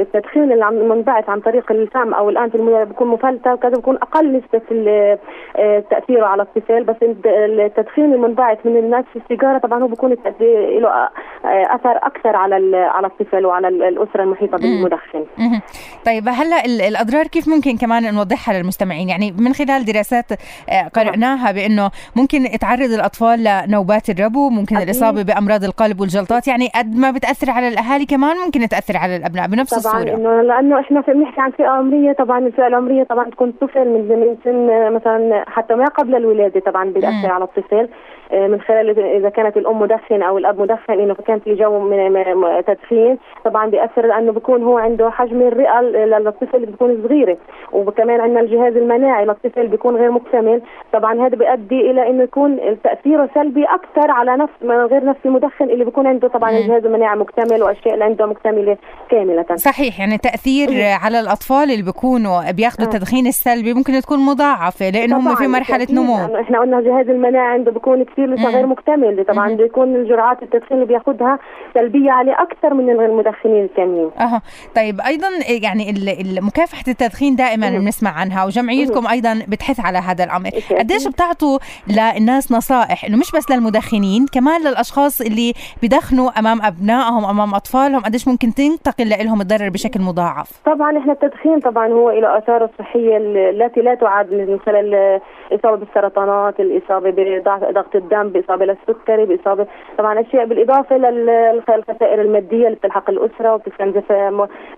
[0.00, 4.60] التدخين المنبعث عن طريق الفم أو الأنف بيكون مفلتة وكذا بيكون أقل نسبة
[5.90, 6.84] تأثيره على الطفل.
[6.84, 11.08] بس التدخين المنبعث من نفس السيجارة طبعا هو بيكون له
[11.44, 15.24] أثر أكثر على على الطفل وعلى الأسرة المحيطة بالمدخن.
[16.06, 19.08] طيب هلا الأضرار كيف ممكن كمان نوضحها للمستمعين.
[19.08, 20.24] يعني من خلال دراسات
[20.94, 24.88] قرأناها بأنه ممكن تعرض الأطفال لنوبات الربو ممكن أكيد.
[24.88, 26.48] الإصابة بأمراض القلب والجلطات.
[26.48, 30.16] يعني قد ما بتأثر على الأهالي كمان ممكن تأثر على الأبناء بنفس طبعا الصورة.
[30.16, 34.92] إنه لأنه إحنا بنحكي عن فئة عمرية طبعا الفئة العمرية طبعا تكون طفل من سن
[34.94, 37.88] مثلا حتى ما قبل الولادة طبعا بتأثر على الطفل.
[38.32, 42.24] من خلال اذا كانت الأم مدخن أو الأب مدخن إنه كان في جو من
[42.66, 43.18] تدخين.
[43.44, 47.36] طبعا بيأثر لأنه بيكون هو عنده حجم الرئة للطفل بتكون صغيره
[47.72, 50.62] وكمان عندنا الجهاز المناعي للطفل بيكون غير مكتمل.
[50.92, 54.52] طبعا هذا بيؤدي إلى إنه يكون تأثيره سلبي أكثر على نفس
[54.92, 56.28] غير نفس المدخن اللي بيكون عنده.
[56.28, 58.76] طبعا الجهاز المناعي مكتمل وأشياء اللي عنده مكتملة
[59.10, 59.56] كاملة.
[59.56, 60.68] صحيح يعني تأثير
[61.04, 66.40] على الأطفال اللي بيكونوا بياخذوا التدخين السلبي ممكن تكون مضاعفة لأنه هم في مرحلة نمو.
[66.40, 70.86] إحنا قلنا الجهاز المناعي عنده بيكون كثير لسه غير مكتمل طبعا بيكون الجرعات التدخين اللي
[70.86, 71.38] بياخذها
[71.74, 74.42] سلبية عليه أكثر من المدخنين الثانيين أها.
[74.76, 75.28] طيب أيضا
[75.62, 75.94] يعني
[76.40, 80.50] مكافحة التدخين دائما بنسمع عنها وجمعيتكم أيضا بتحث على هذا الأمر.
[80.78, 81.58] قديش بتعطوا
[81.88, 88.28] للناس نصائح؟ إنه مش بس للمدخنين كمان للأشخاص اللي بدخنوا أمام أبنائهم أمام أطفالهم قديش
[88.28, 93.16] ممكن تنتقل لهم الضرر بشكل مضاعف؟ طبعا إحنا التدخين طبعا هو له اثاره الصحيه
[93.50, 95.20] التي لا تعد من خلال
[95.52, 99.66] الاصابه بالسرطانات الإصابة بضغط الدم بإصابة للسكري بإصابة
[99.98, 104.12] طبعا أشياء بالإضافة للخسائر المادية اللي بتلحق الاسره وبتستنزف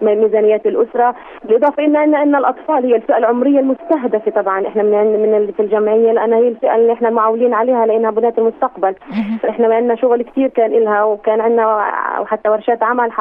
[0.03, 1.15] ميزانيات الأسرة.
[1.45, 4.67] بالإضافة ان ان, إن الأطفال هي الفئة العمرية المستهدفة طبعا.
[4.67, 8.95] إحنا من من في الجمعيه لانها هي الفئة اللي إحنا معولين عليها لأنها بنات المستقبل.
[9.43, 11.81] فاحنا عندنا شغل كثير كان لها وكان عندنا
[12.27, 13.13] حتى ورشات عمل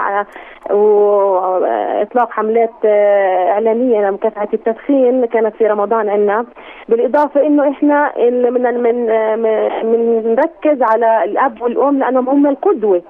[0.72, 6.46] وإطلاق حملات إعلامية لمكافحة التدخين كانت في رمضان عندنا.
[6.90, 8.74] بالإضافة إنه إحنا من
[9.86, 13.02] من بنركز على الأب والأم لأنهم هم القدوة.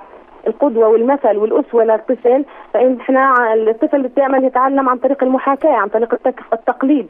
[0.47, 2.45] القدوة والمثل والأسوة للطفل.
[2.73, 6.13] فإحنا الطفل دائما يتعلم عن طريق المحاكاة عن طريق
[6.53, 7.07] التقليد.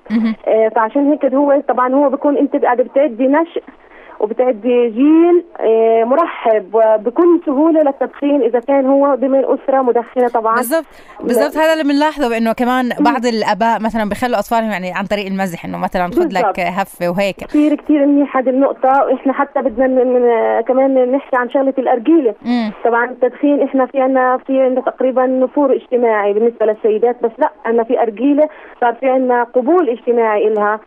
[0.48, 3.64] آه فعشان هيك هو طبعا هو بيكون أنت قاعدة بتعدي نشء
[4.24, 5.44] وبتعدي جيل
[6.06, 6.66] مرحب.
[6.74, 10.56] وبكل سهولة للتدخين إذا كان هو ضمن اسره مدخنة طبعا.
[10.56, 10.86] بالضبط.
[11.20, 11.58] بالضبط.
[11.58, 15.78] هذا اللي بنلاحظه بأنه كمان بعض الأباء مثلا بخلوا أطفالهم يعني عن طريق المزح إنه
[15.78, 17.36] مثلا خذ لك هفة وهيك.
[17.36, 20.22] كثير كثير منيح هذه النقطه وإحنا حتى بدنا من
[20.62, 22.36] كمان نحكي عن شغلة الأرجيلة.
[22.46, 22.72] مم.
[22.86, 27.84] طبعا التدخين إحنا في عندنا في عندنا تقريبا نفور اجتماعي بالنسبة للسيدات بس لا عندنا
[27.84, 28.50] في أرجيلة
[28.82, 30.80] صار في عندنا قبول اجتماعي لها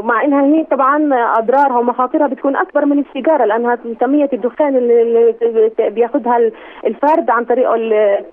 [0.00, 5.34] مع إنها هي طبعا أضرارها ومخاطرها بتكون أكبر من السيجارة لانها كمية الدخان اللي
[5.78, 6.38] بيأخذها
[6.86, 7.72] الفرد عن طريق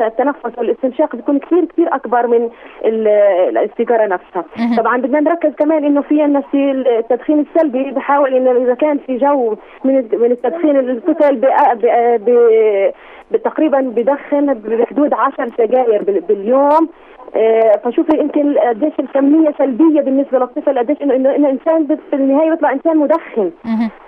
[0.02, 2.50] التنفس والاستنشاق بتكون كثير كثير أكبر من
[3.58, 4.46] السيجارة نفسها.
[4.78, 9.56] طبعا بدنا نركز كمان إنه في عندنا التدخين السلبي بحاول إنه إذا كان في جو
[9.84, 11.42] من من التدخين الطفل
[13.44, 16.90] تقريبا بدخن بحدود 10 سجاير باليوم.
[17.84, 22.98] فشوفي يمكن قديش الكميه سلبية بالنسبة للطفل قديش انه انه الانسان في النهاية بيطلع إنسان
[22.98, 23.52] مدخن.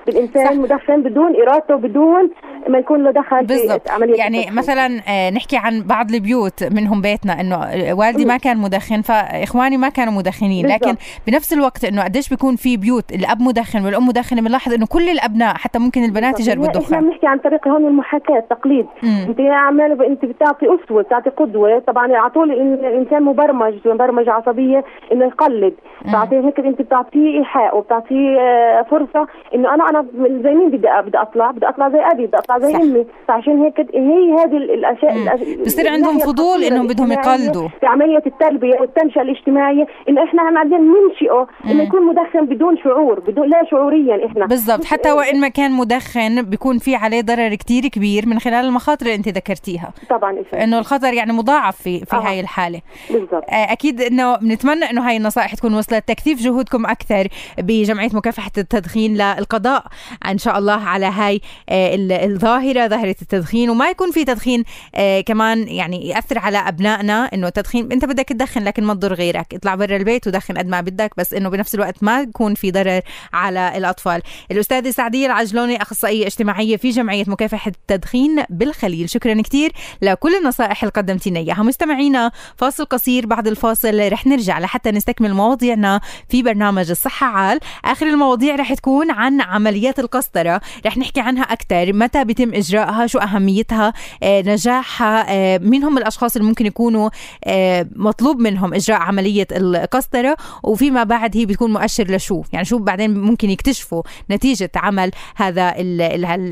[0.07, 0.51] الإنسان صح.
[0.51, 2.29] مدخن بدون إرادته بدون
[2.69, 3.88] ما يكون له دخل بالضبط.
[3.88, 4.57] في عملية يعني التدخين.
[4.57, 7.57] مثلا آه نحكي عن بعض البيوت منهم بيتنا إنه
[7.99, 10.65] والدي ما كان مدخن فإخواني ما كانوا مدخنين.
[10.65, 10.88] بالزبط.
[10.88, 10.95] لكن
[11.27, 15.53] بنفس الوقت إنه قديش بيكون في بيوت الأب مدخن والأم مدخنة بنلاحظ إنه كل الأبناء
[15.55, 16.93] حتى ممكن البنات يجربوا الدخان.
[16.93, 18.86] إحنا بنحكي عن طريق هون المحاكاة التقليد.
[19.03, 21.79] أنت عمال أنت بتعطي أسوة بتعطي قدوة.
[21.79, 25.73] طبعا على طول الانسان الانسان مبرمج مبرمجة عصبية إنه يقلد.
[26.13, 30.06] فعشان هيك أنت بتعطيه إيحاء وبتعطيه آه، فرصة إنه أنا أنا
[30.43, 33.06] زي مين بدي بدي أطلع بدي أطلع زي أبي بدي أطلع زي أمي.
[33.28, 37.67] فعشان هيك هي هذه الأشياء بصير عندهم فضول إنهم بدهم يقلدوا.
[37.80, 43.49] في عمليه التربية والتنشئة الاجتماعية إنه إحنا بعدين ننشئه إنه يكون مدخن بدون شعور بدون
[43.49, 44.45] لا شعوريا إحنا.
[44.45, 44.86] بالضبط.
[44.86, 49.15] حتى وإن ما كان مدخن بيكون في عليه ضرر كتير كبير من خلال المخاطر اللي
[49.15, 49.91] أنت ذكرتيها.
[50.10, 52.19] طبعا انه الخطر يعني مضاعف في في آه.
[52.19, 52.82] هاي الحالة.
[53.09, 53.43] بالضبط.
[53.49, 59.17] آه أكيد إنه بنتمنى إنه هاي النصائح تكون وصلت تكثيف جهودكم أكثر بجمعية مكافحة التدخين
[59.17, 59.85] للقضاء.
[60.25, 64.63] إن شاء الله على هاي آه الظاهرة ظاهرة التدخين وما يكون في تدخين
[64.95, 69.53] آه كمان يعني يأثر على أبنائنا إنه التدخين أنت بدك تدخن لكن ما تضر غيرك.
[69.53, 73.01] اطلع برا البيت ودخن قد ما بدك بس إنه بنفس الوقت ما يكون في ضرر
[73.33, 74.21] على الأطفال.
[74.51, 79.09] الأستاذة سعدية العجلوني أخصائية اجتماعية في جمعية مكافحة التدخين بالخليل.
[79.09, 81.63] شكرا كثير لكل النصائح اللي قدمتينا إياها.
[81.63, 87.60] مستمعينا فاصل قصير بعد الفاصل رح نرجع لحتى نستكمل مواضيعنا في برنامج الصحة عال.
[87.86, 90.62] آخر المواضيع رح تكون عن عمليات القسطرة.
[90.86, 96.36] رح نحكي عنها أكثر متى بيتم اجراءها شو أهميتها؟ آه، نجاحها؟ آه، مين هم الأشخاص
[96.36, 97.10] اللي ممكن يكونوا
[97.45, 103.17] آه، مطلوب منهم إجراء عملية القسطرة؟ وفيما بعد هي بتكون مؤشر لشو؟ يعني شو بعدين
[103.19, 105.69] ممكن يكتشفوا نتيجة عمل هذا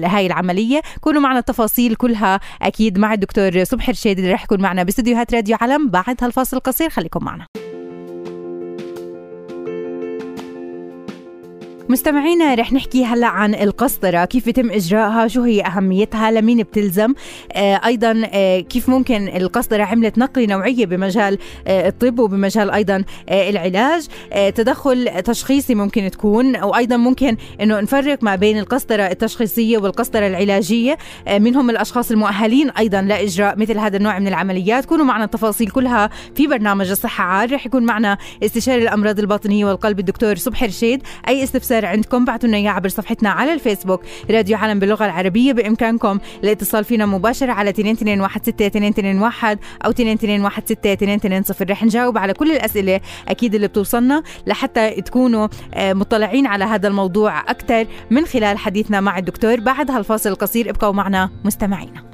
[0.06, 4.84] هاي العملية؟ كونوا معنا التفاصيل كلها أكيد مع الدكتور صبحي رشيد اللي رح يكون معنا
[4.84, 7.48] باستديوهات راديو علم بعد هالفاصل القصير خليكم معنا.
[11.92, 17.14] مستمعينا رح نحكي هلا عن القسطرة كيف يتم إجراءها شو هي أهميتها لمين بتلزم؟
[17.54, 24.08] آه أيضا آه كيف ممكن القسطرة عملت نقلة نوعية بمجال آه الطب وبمجال أيضا العلاج؟
[24.56, 30.98] تدخل تشخيصي ممكن تكون وأيضا ممكن أنه نفرق ما بين القسطرة التشخيصية والقسطرة العلاجية.
[31.40, 34.86] من هم الأشخاص المؤهلين أيضا لإجراء مثل هذا النوع من العمليات.
[34.86, 40.00] كونوا معنا التفاصيل كلها في برنامج الصحة عال رح يكون معنا استشاري الأمراض الباطنية والقلب
[40.00, 41.04] الدكتور صبحي رشيد.
[41.28, 42.26] أي استفسار الخبر عندكم.
[42.26, 47.52] بعتوا لنا إياه عبر صفحتنا على الفيسبوك راديو عالم باللغة العربية بإمكانكم الاتصال فينا مباشره
[47.52, 55.94] على 2216 أو 2216 رح نجاوب على كل الأسئلة أكيد اللي بتوصلنا لحتى تكونوا آه،
[55.94, 60.70] مطلعين على هذا الموضوع أكثر من خلال حديثنا مع الدكتور بعد هالفاصل القصير.
[60.70, 62.11] ابقوا معنا مستمعينا.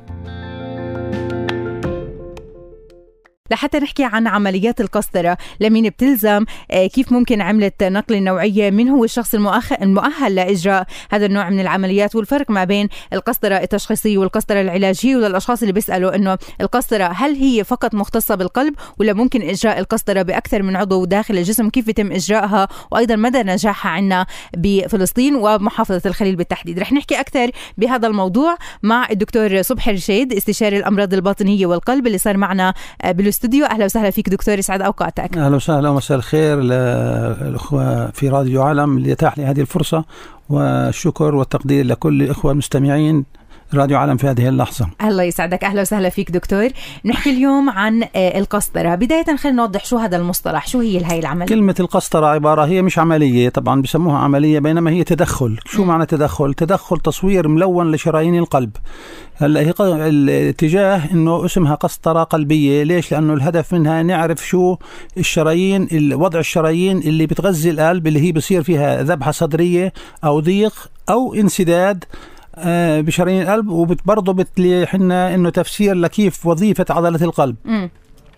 [3.51, 9.03] لحتى نحكي عن عمليات القسطرة لمين بتلزم آه، كيف ممكن عملت نقل نوعية من هو
[9.03, 9.35] الشخص
[9.81, 15.73] المؤهل لإجراء هذا النوع من العمليات؟ والفرق ما بين القسطرة التشخيصية والقسطرة العلاجية وللأشخاص اللي
[15.73, 21.05] بيسألوا إنه القسطرة هل هي فقط مختصة بالقلب ولا ممكن إجراء القسطرة بأكثر من عضو
[21.05, 24.25] داخل الجسم؟ كيف يتم إجراءها؟ وأيضا مدى نجاحها عندنا
[24.57, 26.79] بفلسطين ومحافظة الخليل بالتحديد.
[26.79, 32.37] رح نحكي أكثر بهذا الموضوع مع الدكتور صبحي رشيد استشاري الأمراض الباطنية والقلب اللي صار
[32.37, 33.65] معنا آه، الاستوديو.
[33.65, 35.37] أهلا وسهلا فيك دكتور يسعد أوقاتك.
[35.37, 40.05] أهلا وسهلا ومساء الخير للاخوه في راديو عالم اللي اتاح لي هذه الفرصة
[40.49, 43.25] والشكر والتقدير لكل الإخوة المستمعين.
[43.73, 44.87] راديو عالم في هذه اللحظة.
[45.03, 45.63] الله يسعدك.
[45.63, 46.69] أهلا وسهلا فيك دكتور.
[47.05, 48.95] نحكي اليوم عن آه، القسطرة.
[48.95, 52.99] بداية خلينا نوضح شو هذا المصطلح شو هي هاي العملية؟ كلمة القسطرة عبارة هي مش
[52.99, 55.59] عملية طبعا بسموها عملية بينما هي تدخل.
[55.65, 55.87] شو م.
[55.87, 58.71] معنى تدخل؟ تدخل تصوير ملون لشرايين القلب.
[59.35, 62.83] هلا هي الاتجاه إنه اسمها قسطرة قلبية.
[62.83, 64.75] ليش؟ لأنه الهدف منها نعرف شو
[65.17, 70.73] الشرايين وضع الشرايين اللي بتغذي القلب اللي هي بصير فيها ذبحة صدرية أو ضيق
[71.09, 72.03] أو انسداد
[73.01, 77.55] بشرايين القلب وبرضه بتلي حنا إنه تفسير لكيف وظيفة عضلة القلب.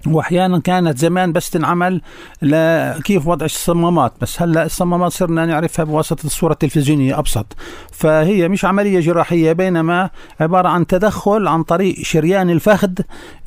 [0.07, 2.01] وأحيانا كانت زمان بس تنعمل
[2.41, 4.13] لكيف وضع الصمامات.
[4.21, 7.55] بس هلأ الصمامات صرنا نعرفها بواسطة الصورة التلفزيونية أبسط.
[7.91, 10.09] فهي مش عملية جراحية بينما
[10.39, 12.91] عبارة عن تدخل عن طريق شريان الفخذ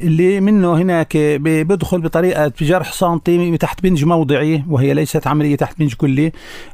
[0.00, 5.94] اللي منه هناك بيدخل بطريقة جرح سنتي تحت بنج موضعي وهي ليست عملية تحت بنج
[5.94, 6.32] كلي.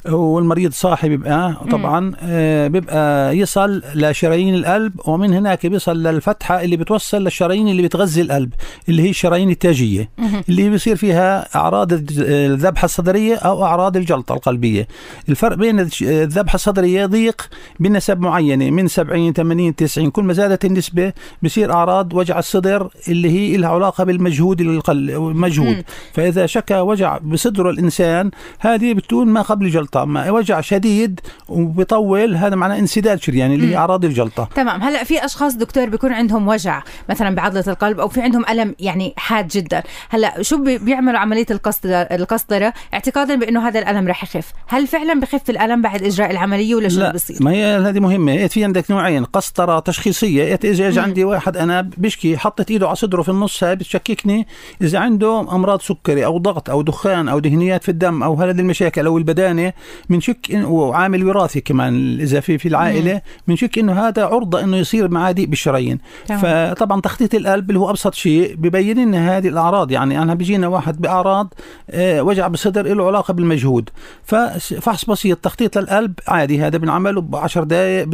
[0.09, 7.25] والمريض صاحي بيبقى طبعا آه، بيبقى يصل لشرايين القلب ومن هناك بيصل للفتحة اللي بتوصل
[7.25, 8.53] للشرايين اللي بتغذي القلب
[8.89, 10.11] اللي هي الشرايين الانتاجيه
[10.49, 14.89] اللي بيصير فيها أعراض الذبحة الصدرية أو أعراض الجلطة القلبية.
[15.29, 17.49] الفرق بين الذبحة الصدرية ضيق
[17.81, 23.31] بنسب معينة من 70 80 90 كل ما زادت النسبة بصير أعراض وجع الصدر اللي
[23.31, 30.05] هي لها علاقة بالمجهود المجهود فإذا شكى وجع بصدره الإنسان هذه بتكون ما قبل جلطه
[30.05, 34.49] ما وجع شديد وبيطول هذا معناه انسداد شرياني اللي هي أعراض الجلطة.
[34.55, 34.83] تمام.
[34.83, 39.15] هلأ في أشخاص دكتور بيكون عندهم وجع مثلا بعضلة القلب أو في عندهم ألم يعني
[39.17, 39.83] حاد جدا.
[40.09, 41.47] هلا شو بيعملوا عملية
[41.91, 44.53] القسطره اعتقادا بأنه هذا الألم رح يخف.
[44.69, 48.47] هل فعلا بخف الألم بعد إجراء العملية ولا شو بصير؟ ما هي هذه مهمة.
[48.47, 50.55] في عندك نوعين قسطره تشخيصية.
[50.65, 54.47] إذا اجى عندي واحد أنا بشكي حطت إيده على صدره في النص هاي بتشككني.
[54.83, 59.07] إذا عنده أمراض سكري أو ضغط أو دخان أو دهنيات في الدم أو هذه المشاكل
[59.07, 59.73] أو البدانة
[60.11, 65.33] بنشك وعامل وراثي كمان إذا في في العائلة بنشك إنه هذا عرضة إنه يصير معاه
[65.33, 70.35] ضيق بالشرايين فطبعا تخطيط القلب اللي هو أبسط شيء ببين لنا هذه الأعراض يعني أنا
[70.35, 71.55] بيجينا واحد بأعراض
[71.91, 73.91] آه، وجع بالصدر له علاقة بالمجهود.
[74.25, 78.09] ففحص بسيط تخطيط للقلب عادي هذا بنعمله ب 10 دقائق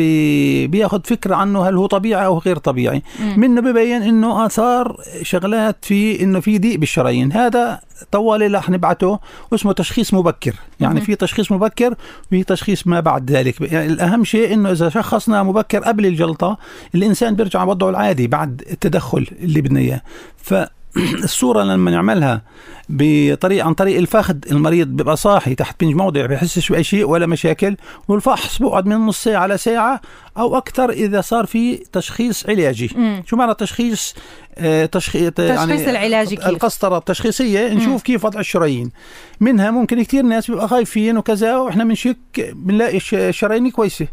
[0.70, 3.02] بياخذ فكرة عنه هل هو طبيعي أو غير طبيعي.
[3.36, 7.32] منه ببين إنه آثار شغلات في إنه في ضيق بالشرايين.
[7.32, 7.80] هذا
[8.12, 9.18] طوالي رح نبعته
[9.50, 10.54] واسمه تشخيص مبكر.
[10.80, 11.94] يعني في تشخيص مبكر
[12.26, 13.60] وفي تشخيص ما بعد ذلك.
[13.60, 16.58] يعني الأهم شيء إنه إذا شخصنا مبكر قبل الجلطة
[16.94, 20.02] الإنسان بيرجع وضعه العادي بعد التدخل اللي بدنا إياه.
[20.36, 20.54] ف
[21.24, 22.42] الصورة لما نعملها
[22.88, 27.76] بطريق عن طريق الفخذ المريض بيبقى صاحي تحت بنج موضع بيحسش باي شيء ولا مشاكل
[28.08, 30.00] والفحص بقعد من نص ساعة لساعه
[30.38, 32.90] أو أكثر إذا صار في تشخيص علاجي.
[32.96, 33.22] مم.
[33.26, 34.14] شو معنى تشخيص؟
[34.58, 37.98] آه تشخيص يعني العلاجي كيف؟ القسطرة التشخيصية نشوف مم.
[37.98, 38.90] كيف وضع الشرايين.
[39.40, 42.16] منها ممكن كثير ناس بيبقى خايفين وكذا وإحنا بنشك
[42.52, 44.06] بنلاقي الشرايين كويسة.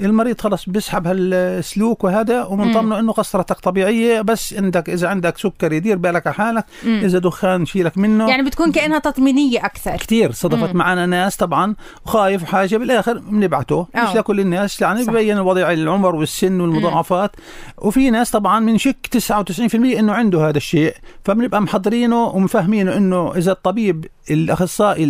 [0.00, 5.96] المريض خلص بيسحب هالسلوك وهذا ومنطمنه إنه قسطرتك طبيعية بس عندك إذا عندك سكر يدير
[5.96, 7.00] بالك على حالك مم.
[7.04, 8.28] إذا دخان شيلك منه.
[8.28, 9.96] يعني بتكون كأنها تطمينية أكثر.
[9.96, 11.74] كثير صدفت معنا ناس طبعا
[12.06, 13.86] وخايف حاجة بالآخر بنبعته.
[13.96, 14.16] مش.
[14.16, 17.30] لكل الناس يعني ببين وضع العمر والسن والمضاعفات.
[17.38, 17.86] مم.
[17.88, 24.06] وفي ناس طبعا بنشك 99% إنه عنده هذا الشيء فبنبقى محضرينه ومفهمينه إنه إذا الطبيب
[24.30, 25.04] الأخصائي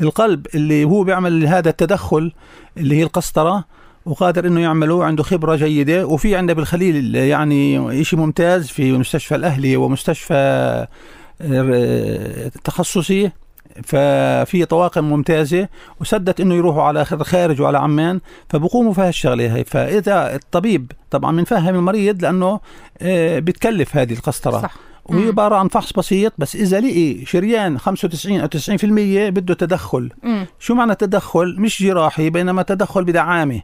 [0.00, 2.32] القلب اللي هو بيعمل هذا التدخل
[2.76, 3.64] اللي هي القسطرة
[4.06, 9.76] وقادر إنه يعمله عنده خبرة جيدة وفي عندنا بالخليل يعني شيء ممتاز في مستشفى الأهلي
[9.76, 10.86] ومستشفى
[11.40, 13.30] آه، تخصصي.
[13.82, 15.68] ففي طواقم ممتازة
[16.00, 21.74] وسدت إنه يروحوا على خارج وعلى عمان فبقوموا في هالشغلة هي فإذا الطبيب طبعا بنفهم
[21.74, 22.60] المريض لأنه
[23.02, 24.62] آه، بتكلف هذه القسطرة.
[24.62, 24.74] صح.
[25.04, 30.10] وهي عبارة عن فحص بسيط بس إذا لقي شريان 95 أو 90% بده تدخل.
[30.22, 30.46] مم.
[30.58, 33.60] شو معنى تدخل؟ مش جراحي بينما تدخل بدعامة.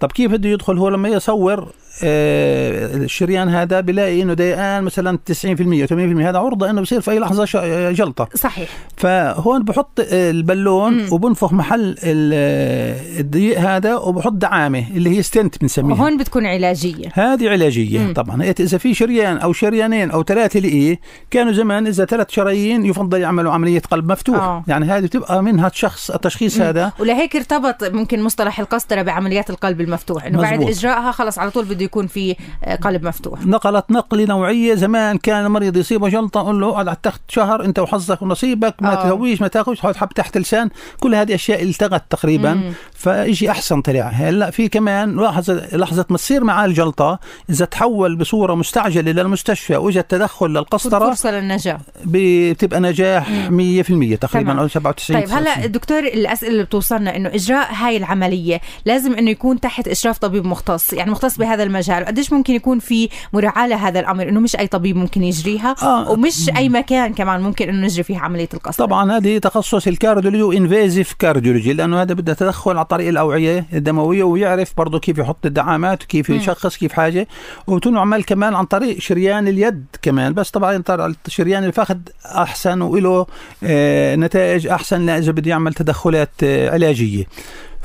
[0.00, 1.72] طب كيف بده يدخل هو لما يصور
[2.04, 7.10] آه، الشريان هذا بلاقي إنه ديقان مثلا 90% و 80% هذا عرضة إنه بصير في
[7.10, 7.46] أي لحظة
[7.90, 11.12] جلطة صحيح فهون بحط البالون مم.
[11.12, 17.98] وبنفخ محل الضيق هذا وبحط دعامة اللي هي ستنت بنسميها وهون بتكون علاجية هذه علاجية
[17.98, 18.12] مم.
[18.12, 23.20] طبعا إذا في شريان أو شريانين أو ثلاثة لقيه كانوا زمان إذا ثلاث شرايين يفضل
[23.20, 24.64] يعملوا عملية قلب مفتوح أوه.
[24.68, 26.62] يعني هذه بتبقى منها الشخص التشخيص مم.
[26.62, 31.64] هذا ولهيك ارتبط ممكن مصطلح القسطرة بعمليات القلب المفتوح إنه بعد إجراءها خلص على طول
[31.64, 33.46] بده يكون في آه، قلب مفتوح.
[33.46, 37.78] نقلت نقلة نوعية زمان كان المريض يصيبه جلطة نقول له اقعد على التخت شهر انت
[37.78, 39.02] وحظك ونصيبك ما آه.
[39.02, 40.70] تهويش ما تاخذش حب تحت لسان.
[41.00, 42.72] كل هذه أشياء التغت تقريبا.
[42.94, 47.18] فإجي أحسن طلع هلأ في كمان لحظة لحظة ما تصير معاه الجلطة
[47.50, 51.78] إذا تحول بصورة مستعجلة للمستشفى واجى التدخل للقسطرة فرصة للنجاح.
[52.04, 57.96] بتبقى نجاح 100% تقريبا أو 97 طيب هلأ دكتور الأسئلة اللي بتوصلنا إنه إجراء هاي
[57.96, 62.78] العملية لازم إنه يكون تحت إشراف طبيب مختص يعني مختص بهذا المجال قديش ممكن يكون
[62.78, 66.10] في مراعاة لهذا الأمر؟ إنه مش أي طبيب ممكن يجريها آه.
[66.10, 70.42] ومش أي مكان كمان ممكن إنه نجري فيها عملية القسطره طبعا هذه تخصص ال cardiology
[70.42, 75.46] و invasive cardiology لأنه هذا بده تدخل على طريق الأوعية الدموية ويعرف برضه كيف يحط
[75.46, 77.28] الدعامات وكيف يشخص كيف حاجة
[77.66, 80.34] وتنعمل كمان عن طريق شريان اليد كمان.
[80.34, 80.82] بس طبعا
[81.28, 83.26] شريان الفخذ أحسن وله
[83.64, 87.24] آه نتائج أحسن إذا بده يعمل تدخلات آه علاجية.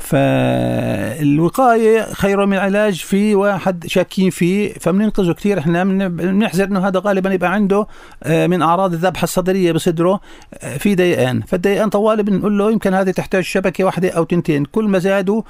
[0.02, 7.32] فالوقاية خير من العلاج في واحد شاكين فيه فبننقذه كثير إحنا بنحذر إنه هذا غالبا
[7.32, 7.86] يبقى عنده
[8.22, 10.20] آه، من أعراض الذبحة الصدرية بصدره
[10.54, 14.64] آه، في ديقان فالديقان طوال بنقول له يمكن هذه تحتاج شبكة واحدة أو تنتين.
[14.64, 15.42] كل ما زادوا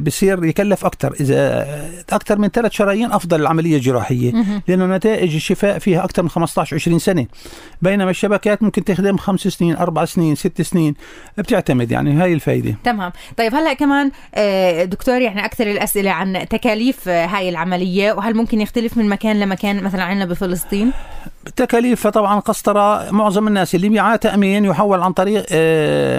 [0.00, 1.66] بصير يكلف أكثر إذا
[2.12, 4.32] أكثر من ثلاث شرايين أفضل العملية الجراحيه
[4.68, 7.26] لأنه نتائج الشفاء فيها أكثر من 15 20 سنة.
[7.82, 10.94] بينما الشبكات ممكن تخدم خمس سنين أربع سنين ست سنين
[11.38, 13.12] بتعتمد يعني هاي الفائده تمام.
[13.36, 18.60] طيب هلأ كمان آه، دكتور يعني أكثر الأسئلة عن تكاليف آه، هاي العملية وهل ممكن
[18.60, 20.92] يختلف من مكان لمكان؟ مثلا عندنا بفلسطين.
[21.56, 25.46] تكاليف طبعا قسطرة معظم الناس اللي معاه تأمين يحول عن طريق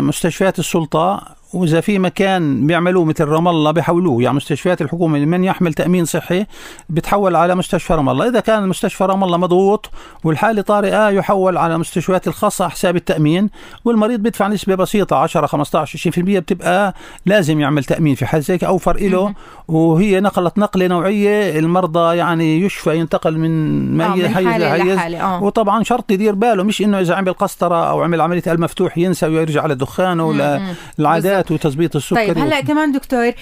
[0.02, 5.74] مستشفيات السلطة وإذا في مكان بيعملوه مثل رام الله بيحولوه يعني مستشفيات الحكومة من يحمل
[5.74, 6.46] تأمين صحي
[6.90, 8.28] بتحول على مستشفى رام الله.
[8.30, 9.90] إذا كان مستشفى رام الله مضغوط
[10.24, 13.50] والحالة طارئة يحول على المستشفيات الخاصة حساب التأمين
[13.86, 16.94] والمريض بيدفع نسبة بسيطة 10 15 20% بتبقى
[17.26, 19.34] لازم يعمل تأمين في حال زي اوفر له.
[19.68, 25.44] وهي نقلت نقلة نوعية المرضى يعني يشفى ينتقل من آه، من حيز حالة لحيز آه.
[25.44, 29.26] وطبعا شرط يدير باله مش إنه إذا عمل قسطرة أو عمل عملية قلب مفتوح ينسى
[29.28, 30.62] ويرجع لدخانه ولا
[31.00, 33.34] العادات وتظبيط السكري طيب هلا كمان دكتور ال-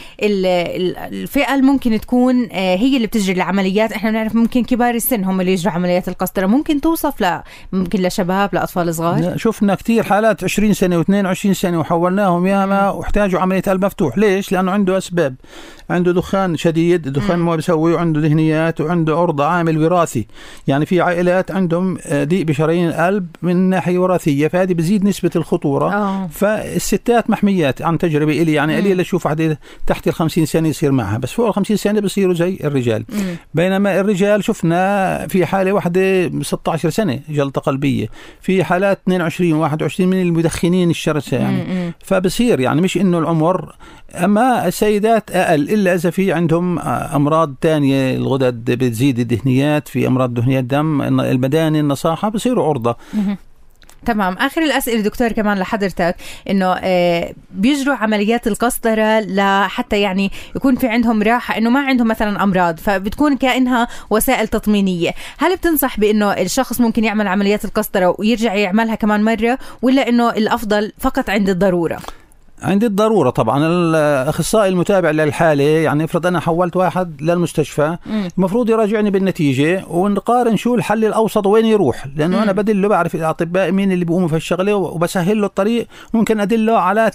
[0.45, 3.91] ال- الفئة اللي ممكن تكون آه، هي اللي بتجري العمليات.
[3.91, 6.45] إحنا بنعرف ممكن كبار السن هم اللي يجروا عمليات القسطرة.
[6.45, 7.39] ممكن توصف ل
[7.71, 13.61] ممكن لشباب لأطفال صغار؟ شفنا كثير حالات 20 سنة و22 سنة وحولناهم ياما واحتاجوا عملية
[13.61, 14.17] قلب مفتوح.
[14.17, 15.35] ليش؟ لأنه عنده أسباب.
[15.89, 20.27] عنده دخان شديد دخان ما بيسوي وعنده ذهنيات وعنده عرضه عامل وراثي.
[20.67, 25.93] يعني في عائلات عندهم آه، ضيق بشرايين القلب من ناحية وراثية فهذه بتزيد نسبة الخطورة.
[25.93, 26.27] آه.
[26.31, 27.81] فالستات محميات.
[27.87, 31.47] عن تجربة إلي يعني قليل أشوف واحدة تحت ال 50 سنة يصير معها بس فوق
[31.47, 33.05] ال 50 سنة بصيروا زي الرجال.
[33.53, 38.07] بينما الرجال شفنا في حالة واحدة 16 سنة جلطة قلبية
[38.41, 41.93] في حالات 22 21 من المدخنين الشرسة يعني.
[42.03, 43.75] فبصير يعني مش إنه العمر
[44.15, 50.63] أما السيدات أقل إلا إذا في عندهم أمراض تانية الغدد بتزيد الدهنيات في أمراض دهنيات
[50.63, 52.95] دم المداني النصاحة بصيروا عرضة.
[54.05, 54.33] تمام.
[54.33, 56.15] آخر الأسئلة دكتور كمان لحضرتك
[56.49, 62.43] إنه آه، بيجروا عمليات القسطرة لحتى يعني يكون في عندهم راحة إنه ما عندهم مثلا
[62.43, 65.11] أمراض فبتكون كأنها وسائل تطمينية.
[65.37, 70.91] هل بتنصح بإنه الشخص ممكن يعمل عمليات القسطرة ويرجع يعملها كمان مرة ولا إنه الأفضل
[70.99, 71.99] فقط عند الضرورة؟
[72.63, 73.67] عند الضرورة طبعا.
[73.67, 77.97] الأخصائي المتابع للحالة يعني افرض أنا حولت واحد للمستشفى
[78.37, 83.91] المفروض يراجعني بالنتيجة ونقارن شو الحل الأوسط وين يروح لأنه أنا بدله بعرف الأطباء مين
[83.91, 87.11] اللي بيقوموا في الشغلة وبسهل له الطريق ممكن أدله على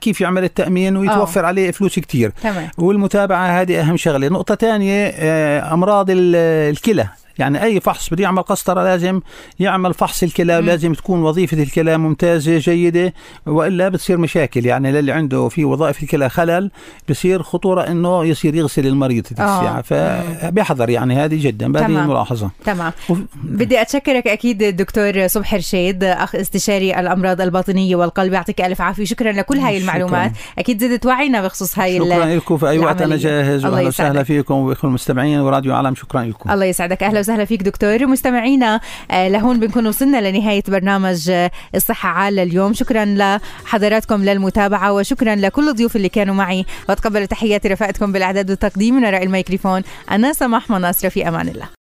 [0.00, 1.46] كيف يعمل التأمين ويتوفر آه.
[1.46, 2.32] عليه فلوس كتير.
[2.42, 2.68] تمام.
[2.78, 4.28] والمتابعة هذه أهم شغلة.
[4.28, 6.36] نقطة تانية آه، أمراض ال-
[6.70, 7.06] الكلى.
[7.38, 9.20] يعني أي فحص بده يعمل قسطره لازم
[9.60, 13.14] يعمل فحص الكلى ولازم تكون وظيفة الكلى ممتازة جيدة
[13.46, 14.66] وإلا بتصير مشاكل.
[14.66, 16.70] يعني للي عنده في وظائف الكلى خلل
[17.10, 19.42] بصير خطورة إنه يصير يغسل المريض آه.
[19.42, 21.96] الساعة فبيحذر يعني هذه جدا تمام.
[21.96, 22.50] الملاحظة.
[22.64, 22.92] تمام.
[23.08, 29.04] وف- بدي أتشكرك أكيد الدكتور صبحي رشيد أخ استشاري الأمراض الباطنية والقلب يعطيك ألف عافية.
[29.04, 29.92] شكرا لكل هاي شكراً.
[29.94, 30.32] المعلومات.
[30.58, 32.56] أكيد زدت وعينا بخصوص هاي شكرا لكم.
[32.56, 33.16] في أي وقت أنا.
[33.16, 34.22] جاهز واهلا وسهلا.
[34.22, 36.50] فيكم وبكل المستمعين وراديو عالم شكرا لكم.
[36.50, 37.02] الله يسعدك.
[37.02, 38.06] أهلا وسهلا فيك دكتور.
[38.06, 42.72] مستمعينا آه، لهون بنكون وصلنا لنهاية برنامج آه، الصحة عال اليوم.
[42.74, 46.66] شكرا لحضراتكم للمتابعة وشكرا لكل الضيوف اللي كانوا معي.
[46.88, 48.94] وأتقبل تحياتي رفقتكم بالأعداد والتقديم.
[48.94, 51.68] من وراء الميكروفون أنا سماح مناصره في أمان الله.